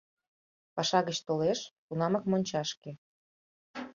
[0.75, 2.91] —Паша гыч толеш— тунамак мончашке...